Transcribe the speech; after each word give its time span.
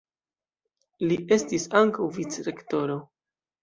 Li 1.05 1.19
estis 1.37 1.69
ankaŭ 1.85 2.11
vicrektoro. 2.19 3.01